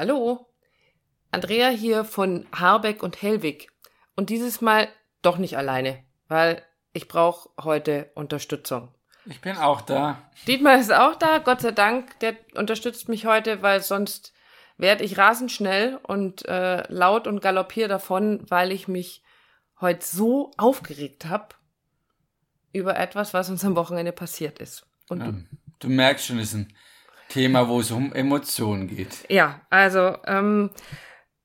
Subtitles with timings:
[0.00, 0.46] Hallo,
[1.30, 3.68] Andrea hier von Harbeck und Hellwig.
[4.16, 4.88] Und dieses Mal
[5.20, 6.62] doch nicht alleine, weil
[6.94, 8.94] ich brauche heute Unterstützung.
[9.26, 10.30] Ich bin auch da.
[10.46, 12.18] Dietmar ist auch da, Gott sei Dank.
[12.20, 14.32] Der unterstützt mich heute, weil sonst
[14.78, 19.22] werde ich rasend schnell und äh, laut und galoppiere davon, weil ich mich
[19.82, 21.48] heute so aufgeregt habe
[22.72, 24.86] über etwas, was uns am Wochenende passiert ist.
[25.10, 25.34] Und ja,
[25.78, 26.74] du merkst schon, es ist ein
[27.30, 29.24] Thema, wo es um Emotionen geht.
[29.30, 30.70] Ja, also ähm,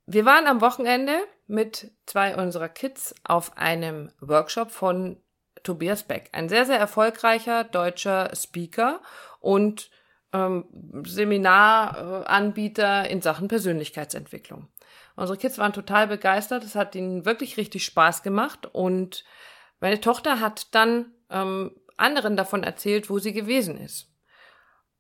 [0.06, 1.14] wir waren am Wochenende
[1.48, 5.18] mit zwei unserer Kids auf einem Workshop von
[5.64, 9.02] Tobias Beck, ein sehr, sehr erfolgreicher deutscher Speaker
[9.40, 9.90] und
[10.34, 10.66] ähm,
[11.06, 14.68] Seminaranbieter in Sachen Persönlichkeitsentwicklung.
[15.15, 19.24] Unsere Kids waren total begeistert, es hat ihnen wirklich richtig Spaß gemacht und
[19.79, 24.14] meine Tochter hat dann ähm, anderen davon erzählt, wo sie gewesen ist.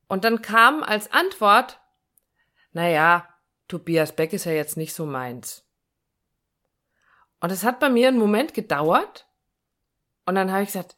[0.07, 1.79] Und dann kam als Antwort,
[2.71, 3.27] naja,
[3.67, 5.65] Tobias Beck ist ja jetzt nicht so meins.
[7.39, 9.27] Und es hat bei mir einen Moment gedauert.
[10.25, 10.97] Und dann habe ich gesagt,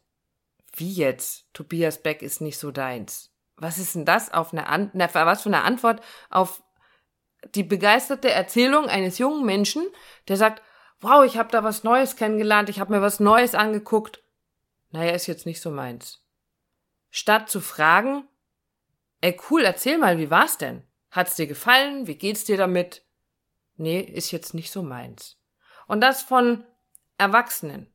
[0.74, 1.52] wie jetzt?
[1.52, 3.32] Tobias Beck ist nicht so deins.
[3.56, 6.00] Was ist denn das auf eine An na, was für eine Antwort
[6.30, 6.62] auf
[7.54, 9.86] die begeisterte Erzählung eines jungen Menschen,
[10.28, 10.62] der sagt,
[11.00, 14.22] wow, ich habe da was Neues kennengelernt, ich habe mir was Neues angeguckt.
[14.90, 16.24] Naja, ist jetzt nicht so meins.
[17.10, 18.26] Statt zu fragen,
[19.20, 20.82] ey cool, erzähl mal, wie war's denn?
[21.10, 22.06] Hat's dir gefallen?
[22.06, 23.02] Wie geht's dir damit?
[23.76, 25.38] Nee, ist jetzt nicht so meins.
[25.86, 26.64] Und das von
[27.16, 27.92] Erwachsenen.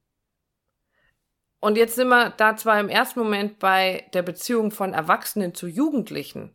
[1.59, 5.67] Und jetzt sind wir da zwar im ersten Moment bei der Beziehung von Erwachsenen zu
[5.67, 6.53] Jugendlichen.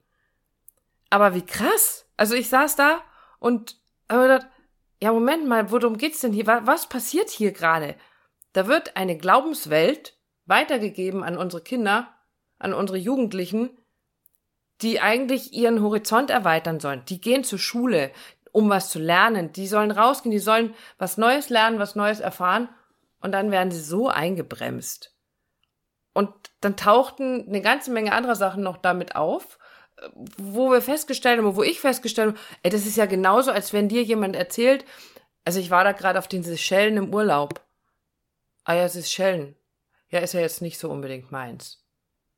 [1.09, 2.07] Aber wie krass.
[2.17, 3.01] Also ich saß da
[3.39, 3.81] und
[4.11, 4.47] habe gedacht,
[5.01, 6.47] ja, Moment mal, worum geht's denn hier?
[6.47, 7.95] Was passiert hier gerade?
[8.53, 10.15] Da wird eine Glaubenswelt
[10.47, 12.15] weitergegeben an unsere Kinder,
[12.59, 13.71] an unsere Jugendlichen,
[14.83, 17.05] die eigentlich ihren Horizont erweitern sollen.
[17.09, 18.11] Die gehen zur Schule,
[18.53, 19.53] um was zu lernen.
[19.53, 22.69] Die sollen rausgehen, die sollen was Neues lernen, was Neues erfahren.
[23.21, 25.15] Und dann werden sie so eingebremst.
[26.13, 26.31] Und
[26.61, 29.59] dann tauchten eine ganze Menge anderer Sachen noch damit auf,
[30.37, 33.89] wo wir festgestellt haben, wo ich festgestellt habe, ey, das ist ja genauso, als wenn
[33.89, 34.85] dir jemand erzählt,
[35.45, 37.61] also ich war da gerade auf den Seychellen im Urlaub.
[38.65, 39.57] Ah ja, Schellen.
[40.11, 41.85] Ja, ist ja jetzt nicht so unbedingt meins.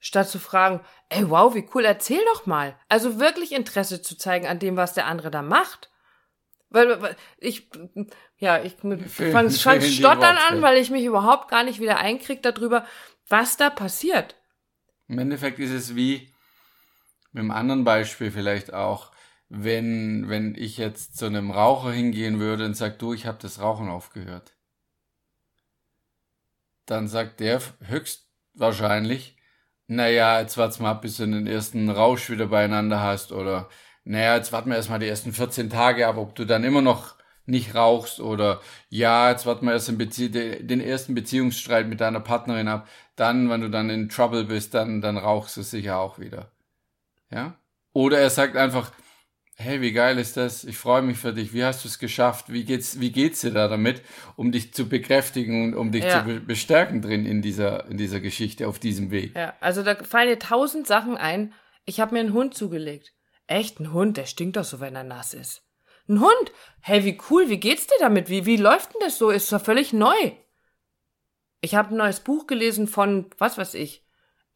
[0.00, 0.80] Statt zu fragen,
[1.10, 2.74] ey, wow, wie cool, erzähl doch mal.
[2.88, 5.90] Also wirklich Interesse zu zeigen an dem, was der andere da macht.
[6.70, 7.68] Weil, weil ich,
[8.38, 12.86] ja, ich fange fang stottern an, weil ich mich überhaupt gar nicht wieder einkrieg darüber,
[13.28, 14.36] was da passiert.
[15.08, 16.32] Im Endeffekt ist es wie,
[17.32, 19.10] mit einem anderen Beispiel vielleicht auch,
[19.48, 23.60] wenn, wenn ich jetzt zu einem Raucher hingehen würde und sag, du, ich habe das
[23.60, 24.54] Rauchen aufgehört.
[26.86, 29.36] Dann sagt der höchstwahrscheinlich,
[29.90, 33.68] naja, jetzt wart's mal ab, bis du den ersten Rausch wieder beieinander hast oder
[34.04, 37.16] naja, jetzt warten wir erstmal die ersten 14 Tage ab, ob du dann immer noch
[37.44, 42.88] nicht rauchst oder ja, jetzt warten wir erst den, ersten Beziehungsstreit mit deiner Partnerin ab,
[43.16, 46.52] dann, wenn du dann in Trouble bist, dann, dann rauchst du sicher auch wieder.
[47.32, 47.56] Ja?
[47.92, 48.92] Oder er sagt einfach,
[49.60, 50.64] hey, wie geil ist das?
[50.64, 51.52] Ich freue mich für dich.
[51.52, 52.50] Wie hast du es geschafft?
[52.50, 54.02] Wie geht's, wie geht's dir da damit,
[54.36, 56.24] um dich zu bekräftigen und um dich ja.
[56.24, 59.36] zu bestärken drin in dieser, in dieser Geschichte, auf diesem Weg?
[59.36, 61.52] Ja, also da fallen dir tausend Sachen ein.
[61.84, 63.12] Ich habe mir einen Hund zugelegt.
[63.46, 65.62] Echt, ein Hund, der stinkt doch so, wenn er nass ist.
[66.08, 66.52] Ein Hund?
[66.80, 68.30] Hey, wie cool, wie geht's dir damit?
[68.30, 69.30] Wie, wie läuft denn das so?
[69.30, 70.32] Ist doch völlig neu.
[71.60, 74.06] Ich habe ein neues Buch gelesen von, was weiß ich,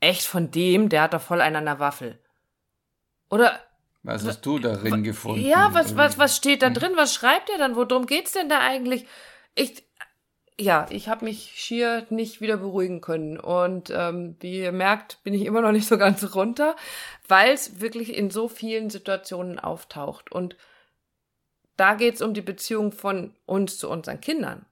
[0.00, 2.18] echt von dem, der hat doch voll einen an der Waffel.
[3.28, 3.60] Oder
[4.04, 5.46] was hast du darin gefunden?
[5.46, 6.92] Ja, was, was, was steht da drin?
[6.94, 7.74] Was schreibt er dann?
[7.74, 9.06] Worum geht's denn da eigentlich?
[9.54, 9.82] Ich,
[10.58, 13.40] ja, ich habe mich schier nicht wieder beruhigen können.
[13.40, 16.76] Und ähm, wie ihr merkt, bin ich immer noch nicht so ganz runter,
[17.28, 20.30] weil es wirklich in so vielen Situationen auftaucht.
[20.30, 20.54] Und
[21.78, 24.66] da geht's um die Beziehung von uns zu unseren Kindern.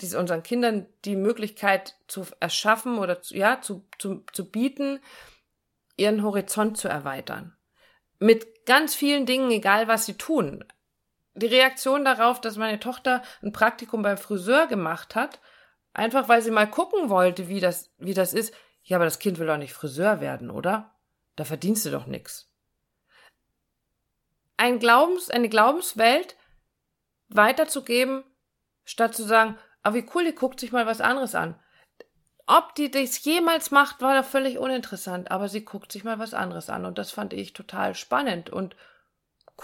[0.00, 4.98] Dies unseren Kindern die Möglichkeit zu erschaffen oder zu, ja, zu, zu, zu bieten,
[5.96, 7.54] ihren Horizont zu erweitern
[8.20, 10.64] mit ganz vielen Dingen, egal was sie tun.
[11.34, 15.40] Die Reaktion darauf, dass meine Tochter ein Praktikum beim Friseur gemacht hat,
[15.94, 18.54] einfach weil sie mal gucken wollte, wie das, wie das ist.
[18.82, 20.94] Ja, aber das Kind will doch nicht Friseur werden, oder?
[21.36, 22.52] Da verdienst du doch nix.
[24.56, 26.36] Ein Glaubens, eine Glaubenswelt
[27.28, 28.24] weiterzugeben,
[28.84, 31.58] statt zu sagen, ah, wie cool, die guckt sich mal was anderes an.
[32.52, 36.34] Ob die das jemals macht, war da völlig uninteressant, aber sie guckt sich mal was
[36.34, 38.74] anderes an und das fand ich total spannend und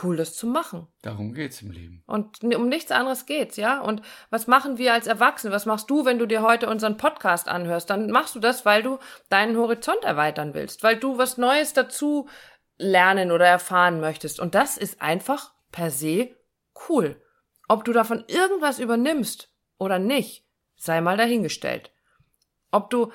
[0.04, 0.86] cool, das zu machen.
[1.02, 2.04] Darum geht's im Leben.
[2.06, 3.80] Und um nichts anderes geht's, ja?
[3.80, 5.52] Und was machen wir als Erwachsene?
[5.52, 7.90] Was machst du, wenn du dir heute unseren Podcast anhörst?
[7.90, 9.00] Dann machst du das, weil du
[9.30, 12.28] deinen Horizont erweitern willst, weil du was Neues dazu
[12.76, 14.38] lernen oder erfahren möchtest.
[14.38, 16.36] Und das ist einfach per se
[16.88, 17.20] cool.
[17.66, 20.46] Ob du davon irgendwas übernimmst oder nicht,
[20.76, 21.90] sei mal dahingestellt.
[22.70, 23.12] Ob du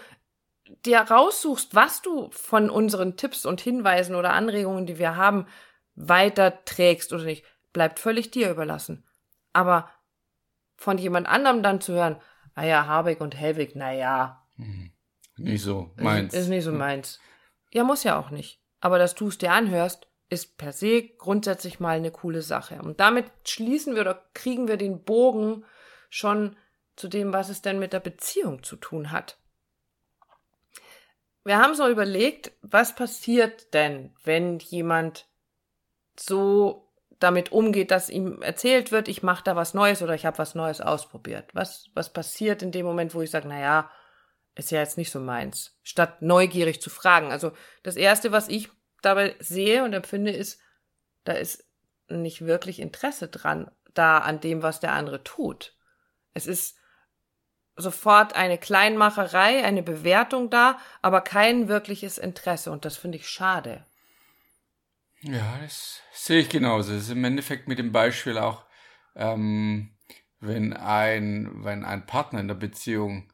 [0.86, 5.48] dir raussuchst, was du von unseren Tipps und Hinweisen oder Anregungen, die wir haben,
[5.96, 9.06] weiterträgst oder nicht, bleibt völlig dir überlassen.
[9.54, 9.90] Aber
[10.78, 12.18] von jemand anderem dann zu hören,
[12.56, 14.46] ah ja, Habeck und Helwig, na ja.
[14.56, 14.92] Hm.
[15.38, 16.34] Nicht so meins.
[16.34, 17.20] Ist nicht so meins.
[17.72, 18.62] Ja, muss ja auch nicht.
[18.80, 22.82] Aber dass du es dir anhörst, ist per se grundsätzlich mal eine coole Sache.
[22.82, 25.66] Und damit schließen wir oder kriegen wir den Bogen
[26.10, 26.56] schon
[26.96, 29.38] zu dem, was es denn mit der Beziehung zu tun hat.
[31.44, 35.28] Wir haben so überlegt, was passiert denn, wenn jemand
[36.18, 36.88] so
[37.20, 40.56] damit umgeht, dass ihm erzählt wird, ich mache da was Neues oder ich habe was
[40.56, 41.50] Neues ausprobiert.
[41.54, 43.92] Was, was passiert in dem Moment, wo ich sage, naja,
[44.56, 47.32] ist ja jetzt nicht so meins, statt neugierig zu fragen.
[47.32, 47.52] Also
[47.84, 48.70] das Erste, was ich
[49.02, 50.60] dabei sehe und empfinde, ist,
[51.24, 51.66] da ist
[52.10, 55.76] nicht wirklich Interesse dran, da an dem, was der andere tut.
[56.34, 56.78] Es ist
[57.76, 63.86] sofort eine Kleinmacherei, eine Bewertung da, aber kein wirkliches Interesse und das finde ich schade.
[65.22, 66.94] Ja, das sehe ich genauso.
[66.94, 68.66] Das ist im Endeffekt mit dem Beispiel auch,
[69.16, 69.96] ähm,
[70.40, 73.32] wenn ein, wenn ein Partner in der Beziehung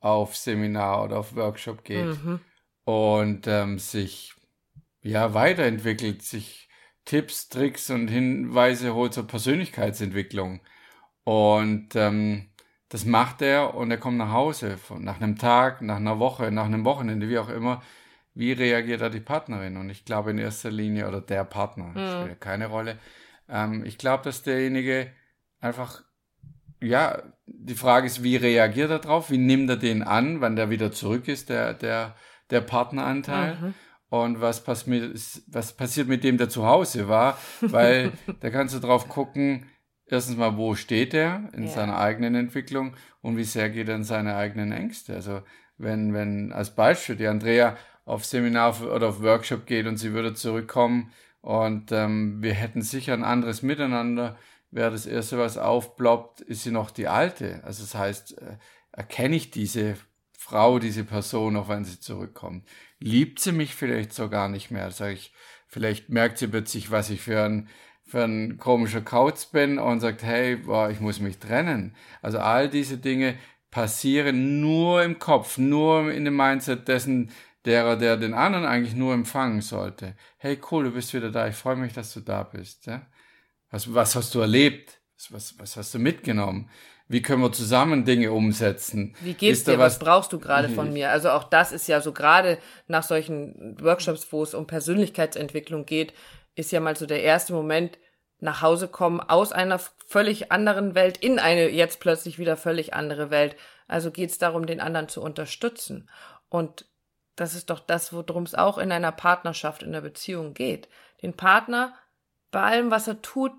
[0.00, 2.40] auf Seminar oder auf Workshop geht mhm.
[2.84, 4.34] und ähm, sich
[5.02, 6.68] ja weiterentwickelt, sich
[7.04, 10.60] Tipps, Tricks und Hinweise holt zur Persönlichkeitsentwicklung.
[11.24, 12.50] Und ähm,
[12.88, 16.66] das macht er und er kommt nach Hause, nach einem Tag, nach einer Woche, nach
[16.66, 17.82] einem Wochenende, wie auch immer.
[18.34, 19.76] Wie reagiert da die Partnerin?
[19.76, 22.22] Und ich glaube in erster Linie, oder der Partner, mhm.
[22.22, 22.98] spielt keine Rolle.
[23.48, 25.10] Ähm, ich glaube, dass derjenige
[25.60, 26.02] einfach,
[26.80, 29.30] ja, die Frage ist, wie reagiert er drauf?
[29.30, 32.14] Wie nimmt er den an, wann der wieder zurück ist, der, der,
[32.50, 33.56] der Partneranteil?
[33.56, 33.74] Mhm.
[34.08, 35.18] Und was, pass mit,
[35.48, 37.38] was passiert mit dem, der zu Hause war?
[37.60, 39.66] Weil da kannst du drauf gucken,
[40.06, 41.70] erstens mal, wo steht er in ja.
[41.70, 45.14] seiner eigenen Entwicklung und wie sehr geht er in seine eigenen Ängste?
[45.14, 45.42] Also
[45.78, 50.34] wenn, wenn als Beispiel die Andrea auf Seminar oder auf Workshop geht und sie würde
[50.34, 54.36] zurückkommen und ähm, wir hätten sicher ein anderes Miteinander,
[54.70, 57.62] wäre das Erste, was aufploppt, ist sie noch die Alte.
[57.64, 58.58] Also das heißt, äh,
[58.92, 59.96] erkenne ich diese
[60.38, 62.66] Frau, diese Person, auch wenn sie zurückkommt.
[62.98, 64.90] Liebt sie mich vielleicht so gar nicht mehr?
[64.90, 65.32] Sag ich,
[65.66, 67.68] vielleicht merkt sie plötzlich, was ich für ein
[68.06, 71.94] für ein komischer Kauz bin und sagt, hey, boah, ich muss mich trennen.
[72.22, 73.34] Also all diese Dinge
[73.70, 77.30] passieren nur im Kopf, nur in dem Mindset dessen,
[77.66, 80.14] derer, der den anderen eigentlich nur empfangen sollte.
[80.38, 81.48] Hey, cool, du bist wieder da.
[81.48, 82.86] Ich freue mich, dass du da bist.
[82.86, 83.02] Ja?
[83.70, 85.00] Was, was hast du erlebt?
[85.30, 86.70] Was, was hast du mitgenommen?
[87.08, 89.14] Wie können wir zusammen Dinge umsetzen?
[89.20, 89.78] Wie geht's dir?
[89.78, 91.10] Was, was brauchst du gerade von mir?
[91.10, 92.58] Also auch das ist ja so gerade
[92.88, 96.14] nach solchen Workshops, wo es um Persönlichkeitsentwicklung geht,
[96.56, 97.98] ist ja mal so der erste Moment,
[98.40, 103.30] nach Hause kommen aus einer völlig anderen Welt in eine jetzt plötzlich wieder völlig andere
[103.30, 103.56] Welt.
[103.86, 106.10] Also geht es darum, den anderen zu unterstützen.
[106.48, 106.86] Und
[107.36, 110.88] das ist doch das, worum es auch in einer Partnerschaft, in der Beziehung geht.
[111.22, 111.94] Den Partner
[112.50, 113.52] bei allem, was er tut,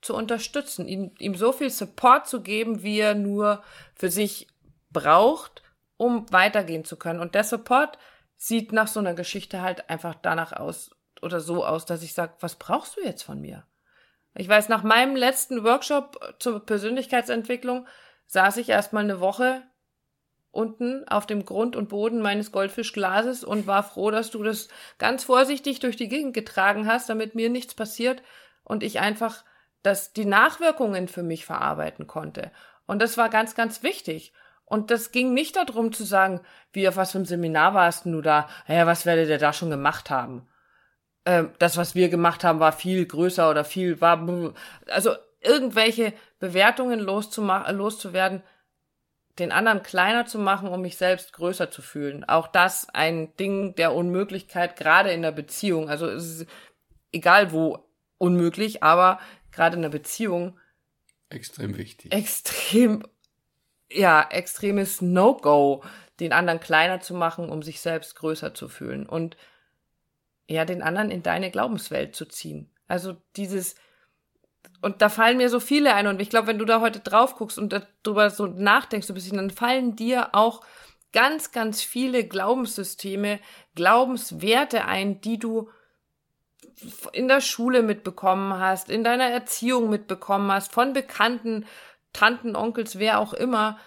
[0.00, 3.62] zu unterstützen, ihm, ihm so viel Support zu geben, wie er nur
[3.94, 4.48] für sich
[4.90, 5.62] braucht,
[5.96, 7.20] um weitergehen zu können.
[7.20, 7.98] Und der Support
[8.36, 10.90] sieht nach so einer Geschichte halt einfach danach aus,
[11.22, 13.64] oder so aus, dass ich sage, was brauchst du jetzt von mir?
[14.34, 17.86] Ich weiß, nach meinem letzten Workshop zur Persönlichkeitsentwicklung
[18.26, 19.62] saß ich erstmal eine Woche
[20.50, 24.68] unten auf dem Grund und Boden meines Goldfischglases und war froh, dass du das
[24.98, 28.22] ganz vorsichtig durch die Gegend getragen hast, damit mir nichts passiert
[28.64, 29.44] und ich einfach
[29.82, 32.52] das, die Nachwirkungen für mich verarbeiten konnte.
[32.86, 34.32] Und das war ganz, ganz wichtig.
[34.64, 36.40] Und das ging nicht darum zu sagen,
[36.72, 38.48] wie auf was für ein Seminar warst du da?
[38.68, 40.46] Ja, was werdet ihr da schon gemacht haben?
[41.24, 44.54] Äh, das, was wir gemacht haben, war viel größer oder viel war,
[44.88, 48.42] also irgendwelche Bewertungen loszumachen, loszuwerden,
[49.38, 52.24] den anderen kleiner zu machen, um mich selbst größer zu fühlen.
[52.24, 55.88] Auch das ein Ding der Unmöglichkeit, gerade in der Beziehung.
[55.88, 56.46] Also es ist
[57.12, 57.78] egal wo
[58.18, 59.18] unmöglich, aber
[59.50, 60.58] gerade in der Beziehung
[61.30, 62.12] extrem wichtig.
[62.12, 63.04] Extrem,
[63.90, 65.82] ja, extremes No-Go,
[66.20, 69.06] den anderen kleiner zu machen, um sich selbst größer zu fühlen.
[69.06, 69.36] Und
[70.52, 72.70] ja, den anderen in deine Glaubenswelt zu ziehen.
[72.88, 73.74] Also dieses,
[74.80, 77.36] und da fallen mir so viele ein und ich glaube, wenn du da heute drauf
[77.36, 80.62] guckst und darüber so nachdenkst ein bisschen, dann fallen dir auch
[81.12, 83.38] ganz, ganz viele Glaubenssysteme,
[83.74, 85.68] Glaubenswerte ein, die du
[87.12, 91.66] in der Schule mitbekommen hast, in deiner Erziehung mitbekommen hast, von Bekannten,
[92.12, 93.78] Tanten, Onkels, wer auch immer,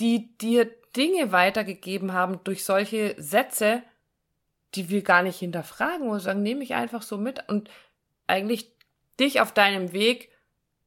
[0.00, 3.82] die dir Dinge weitergegeben haben durch solche Sätze,
[4.74, 7.48] die wir gar nicht hinterfragen, wir sagen, nehme ich einfach so mit.
[7.48, 7.70] Und
[8.26, 8.72] eigentlich
[9.20, 10.30] dich auf deinem Weg,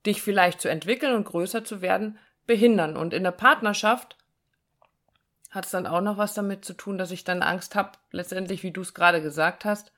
[0.06, 2.98] dich vielleicht zu entwickeln und größer zu werden, behindern.
[2.98, 4.18] Und in der Partnerschaft
[5.51, 8.63] hat es dann auch noch was damit zu tun, dass ich dann Angst habe, letztendlich,
[8.63, 9.92] wie du es gerade gesagt hast,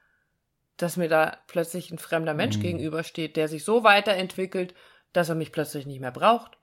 [0.78, 2.62] dass mir da plötzlich ein fremder Mensch mhm.
[2.62, 4.76] gegenübersteht, der sich so weiterentwickelt,
[5.14, 6.58] dass er mich plötzlich nicht mehr braucht.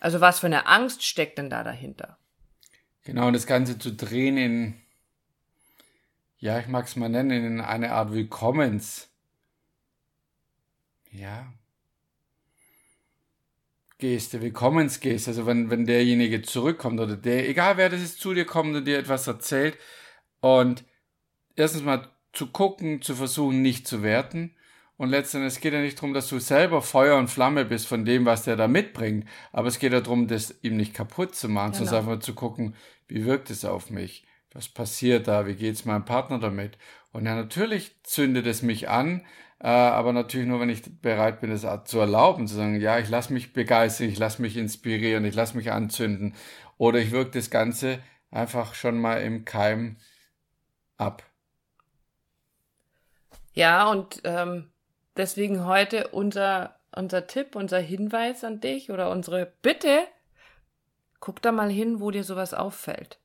[0.00, 2.18] Also was für eine Angst steckt denn da dahinter?
[3.04, 4.80] Genau, das Ganze zu drehen in,
[6.38, 9.10] ja, ich mag es mal nennen, in eine Art Willkommens.
[11.10, 11.52] Ja,
[13.98, 18.44] Geste, Willkommensgeste, also wenn, wenn derjenige zurückkommt oder der, egal wer das ist, zu dir
[18.44, 19.76] kommt und dir etwas erzählt
[20.38, 20.84] und
[21.56, 24.54] erstens mal zu gucken, zu versuchen, nicht zu werten
[24.98, 28.04] und letztendlich, es geht ja nicht darum, dass du selber Feuer und Flamme bist von
[28.04, 31.48] dem, was der da mitbringt, aber es geht ja darum, das ihm nicht kaputt zu
[31.48, 31.84] machen, genau.
[31.86, 32.76] sondern einfach zu gucken,
[33.08, 34.27] wie wirkt es auf mich,
[34.58, 36.76] was passiert da, wie geht's meinem Partner damit
[37.12, 39.24] und ja, natürlich zündet es mich an,
[39.60, 43.08] äh, aber natürlich nur, wenn ich bereit bin, es zu erlauben, zu sagen, ja, ich
[43.08, 46.34] lasse mich begeistern, ich lasse mich inspirieren, ich lasse mich anzünden.
[46.76, 47.98] Oder ich wirke das Ganze
[48.30, 49.96] einfach schon mal im Keim
[50.96, 51.24] ab.
[53.52, 54.70] Ja, und ähm,
[55.16, 60.06] deswegen heute unser, unser Tipp, unser Hinweis an dich oder unsere Bitte,
[61.18, 63.18] guck da mal hin, wo dir sowas auffällt.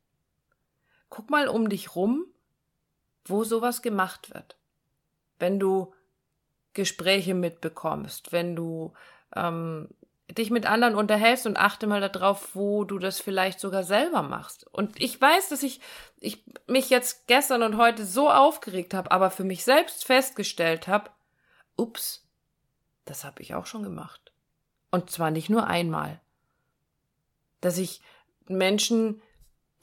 [1.13, 2.25] Guck mal um dich rum,
[3.25, 4.57] wo sowas gemacht wird.
[5.37, 5.93] Wenn du
[6.73, 8.93] Gespräche mitbekommst, wenn du
[9.35, 9.89] ähm,
[10.31, 14.65] dich mit anderen unterhältst und achte mal darauf, wo du das vielleicht sogar selber machst.
[14.71, 15.81] Und ich weiß, dass ich,
[16.19, 21.11] ich mich jetzt gestern und heute so aufgeregt habe, aber für mich selbst festgestellt habe,
[21.75, 22.27] ups,
[23.05, 24.31] das habe ich auch schon gemacht.
[24.89, 26.19] Und zwar nicht nur einmal.
[27.61, 28.01] Dass ich
[28.47, 29.21] Menschen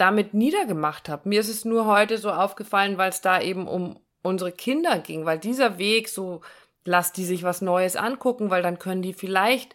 [0.00, 1.28] damit niedergemacht habe.
[1.28, 5.24] Mir ist es nur heute so aufgefallen, weil es da eben um unsere Kinder ging,
[5.24, 6.40] weil dieser Weg so
[6.84, 9.74] lass die sich was Neues angucken, weil dann können die vielleicht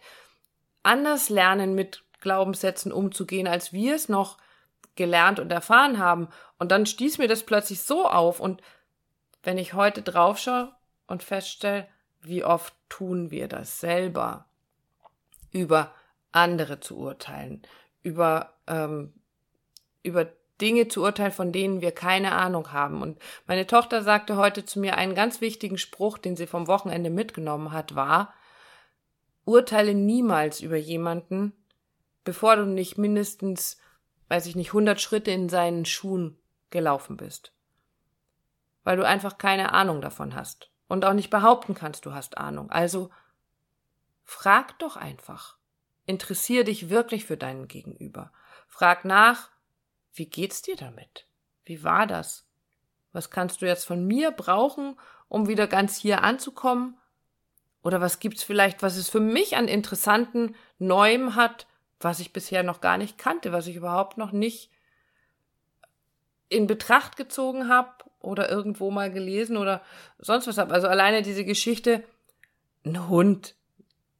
[0.82, 4.38] anders lernen, mit Glaubenssätzen umzugehen, als wir es noch
[4.96, 6.28] gelernt und erfahren haben.
[6.58, 8.40] Und dann stieß mir das plötzlich so auf.
[8.40, 8.62] Und
[9.42, 10.72] wenn ich heute draufschaue
[11.06, 11.86] und feststelle,
[12.20, 14.46] wie oft tun wir das selber,
[15.52, 15.94] über
[16.32, 17.62] andere zu urteilen,
[18.02, 19.14] über, ähm,
[20.06, 23.02] über Dinge zu urteilen, von denen wir keine Ahnung haben.
[23.02, 27.10] Und meine Tochter sagte heute zu mir einen ganz wichtigen Spruch, den sie vom Wochenende
[27.10, 28.32] mitgenommen hat, war,
[29.44, 31.52] urteile niemals über jemanden,
[32.24, 33.78] bevor du nicht mindestens,
[34.28, 36.38] weiß ich nicht, 100 Schritte in seinen Schuhen
[36.70, 37.52] gelaufen bist.
[38.82, 42.70] Weil du einfach keine Ahnung davon hast und auch nicht behaupten kannst, du hast Ahnung.
[42.70, 43.10] Also
[44.24, 45.58] frag doch einfach.
[46.06, 48.32] Interessier dich wirklich für deinen Gegenüber.
[48.68, 49.50] Frag nach,
[50.16, 51.26] wie geht's dir damit?
[51.64, 52.46] Wie war das?
[53.12, 56.96] Was kannst du jetzt von mir brauchen, um wieder ganz hier anzukommen?
[57.82, 61.66] Oder was gibt's vielleicht, was es für mich an interessanten Neuem hat,
[62.00, 64.70] was ich bisher noch gar nicht kannte, was ich überhaupt noch nicht
[66.48, 69.82] in Betracht gezogen habe oder irgendwo mal gelesen oder
[70.18, 70.74] sonst was habe.
[70.74, 72.04] Also alleine diese Geschichte,
[72.84, 73.54] ein Hund.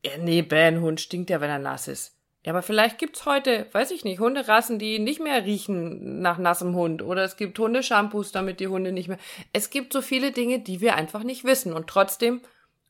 [0.04, 2.15] Ja, nee, bäh, ein Hund stinkt ja, wenn er nass ist.
[2.46, 6.76] Ja, aber vielleicht gibt's heute, weiß ich nicht, Hunderassen, die nicht mehr riechen nach nassem
[6.76, 7.02] Hund.
[7.02, 9.18] Oder es gibt Hundeshampoos, damit die Hunde nicht mehr.
[9.52, 11.72] Es gibt so viele Dinge, die wir einfach nicht wissen.
[11.72, 12.40] Und trotzdem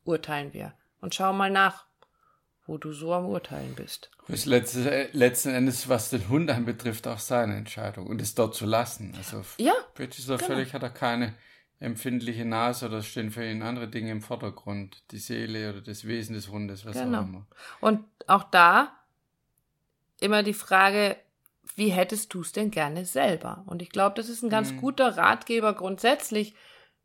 [0.04, 0.74] urteilen wir.
[1.00, 1.86] Und schau mal nach,
[2.66, 4.10] wo du so am Urteilen bist.
[4.28, 8.08] Das letzte, letzten Endes, was den Hund anbetrifft, auch seine Entscheidung.
[8.08, 9.14] Und es dort zu lassen.
[9.16, 9.72] Also, ja.
[9.96, 10.48] Ist er genau.
[10.48, 11.32] völlig hat er keine
[11.80, 15.02] empfindliche Nase oder stehen für ihn andere Dinge im Vordergrund.
[15.12, 17.20] Die Seele oder das Wesen des Hundes, was genau.
[17.20, 17.46] auch immer.
[17.80, 18.92] Und auch da
[20.20, 21.16] immer die Frage,
[21.74, 23.64] wie hättest du es denn gerne selber?
[23.66, 24.80] Und ich glaube, das ist ein ganz mhm.
[24.80, 26.54] guter Ratgeber grundsätzlich,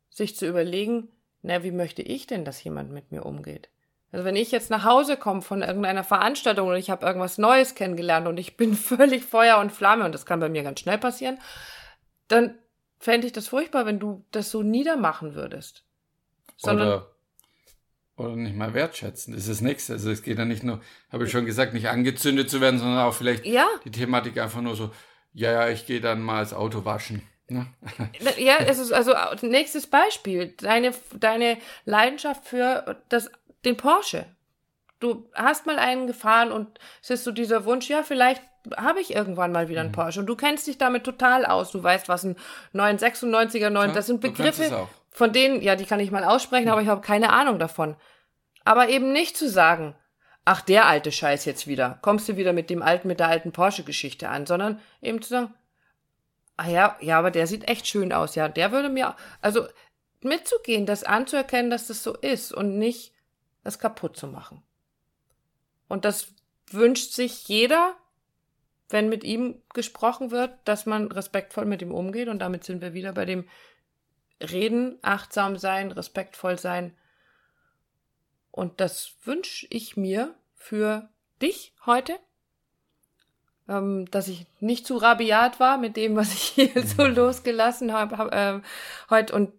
[0.08, 1.08] sich zu überlegen,
[1.42, 3.68] na, wie möchte ich denn, dass jemand mit mir umgeht?
[4.12, 7.74] Also wenn ich jetzt nach Hause komme von irgendeiner Veranstaltung und ich habe irgendwas Neues
[7.74, 10.98] kennengelernt und ich bin völlig Feuer und Flamme und das kann bei mir ganz schnell
[10.98, 11.38] passieren,
[12.28, 12.58] dann
[12.98, 15.84] fände ich das furchtbar, wenn du das so niedermachen würdest.
[16.56, 17.11] Sondern Oder
[18.16, 19.34] oder nicht mal wertschätzen.
[19.34, 19.94] Das ist das Nächste.
[19.94, 23.00] Also es geht ja nicht nur, habe ich schon gesagt, nicht angezündet zu werden, sondern
[23.00, 23.66] auch vielleicht ja.
[23.84, 24.90] die Thematik einfach nur so,
[25.32, 27.22] ja, ja, ich gehe dann mal das Auto waschen.
[27.48, 27.66] Ne?
[28.38, 30.54] Ja, es ist also nächstes Beispiel.
[30.58, 33.30] Deine, deine Leidenschaft für das,
[33.64, 34.26] den Porsche.
[35.00, 38.42] Du hast mal einen gefahren und es ist so dieser Wunsch, ja, vielleicht
[38.76, 39.94] habe ich irgendwann mal wieder einen mhm.
[39.94, 41.72] Porsche und du kennst dich damit total aus.
[41.72, 42.36] Du weißt, was ein
[42.74, 46.82] 996er, 9, ja, das sind Begriffe, von denen, ja, die kann ich mal aussprechen, aber
[46.82, 47.96] ich habe keine Ahnung davon.
[48.64, 49.94] Aber eben nicht zu sagen,
[50.44, 53.52] ach, der alte Scheiß jetzt wieder, kommst du wieder mit dem alten, mit der alten
[53.52, 55.54] Porsche-Geschichte an, sondern eben zu sagen,
[56.56, 59.66] ah ja, ja, aber der sieht echt schön aus, ja, der würde mir, also
[60.20, 63.12] mitzugehen, das anzuerkennen, dass das so ist und nicht
[63.64, 64.62] es kaputt zu machen.
[65.88, 66.28] Und das
[66.70, 67.94] wünscht sich jeder,
[68.88, 72.28] wenn mit ihm gesprochen wird, dass man respektvoll mit ihm umgeht.
[72.28, 73.48] Und damit sind wir wieder bei dem
[74.42, 76.96] Reden, achtsam sein, respektvoll sein.
[78.50, 81.08] Und das wünsche ich mir für
[81.40, 82.18] dich heute,
[83.68, 88.18] ähm, dass ich nicht zu rabiat war mit dem, was ich hier so losgelassen habe
[88.18, 88.60] hab, äh,
[89.10, 89.52] heute und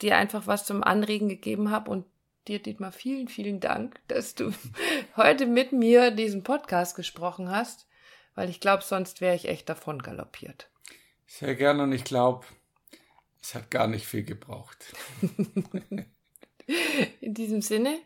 [0.00, 2.06] dir einfach was zum Anregen gegeben habe und
[2.48, 4.52] dir, Dietmar, vielen, vielen Dank, dass du
[5.16, 7.86] heute mit mir diesen Podcast gesprochen hast,
[8.34, 10.68] weil ich glaube, sonst wäre ich echt davon galoppiert.
[11.26, 12.46] Sehr gerne und ich glaube,
[13.42, 14.94] es hat gar nicht viel gebraucht.
[17.20, 17.98] In diesem Sinne,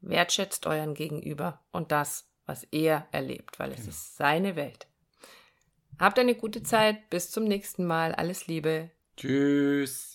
[0.00, 3.88] wertschätzt euren Gegenüber und das, was er erlebt, weil es genau.
[3.90, 4.86] ist seine Welt.
[5.98, 8.90] Habt eine gute Zeit, bis zum nächsten Mal, alles Liebe.
[9.16, 10.13] Tschüss.